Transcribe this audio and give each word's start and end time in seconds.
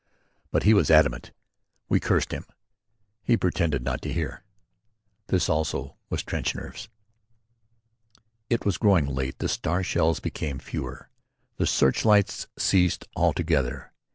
But 0.49 0.63
he 0.63 0.73
was 0.73 0.89
adamant. 0.89 1.31
We 1.87 1.99
cursed 1.99 2.31
him. 2.33 2.45
He 3.21 3.37
pretended 3.37 3.83
not 3.83 4.01
to 4.01 4.11
hear. 4.11 4.43
This 5.27 5.47
also 5.47 5.95
was 6.09 6.23
trench 6.23 6.55
nerves. 6.55 6.89
It 8.49 8.65
was 8.65 8.79
growing 8.79 9.05
late. 9.05 9.37
The 9.37 9.47
star 9.47 9.83
shells 9.83 10.19
became 10.19 10.57
fewer. 10.57 11.11
The 11.57 11.67
search 11.67 12.03
lights 12.03 12.47
ceased 12.57 13.05
altogether. 13.15 13.93